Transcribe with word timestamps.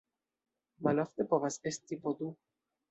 Malofte 0.87 1.27
povas 1.35 1.61
esti 1.75 2.03
po 2.05 2.19
du. 2.23 2.35